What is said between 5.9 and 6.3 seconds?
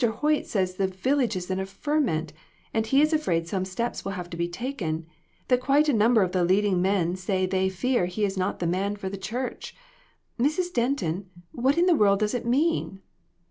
number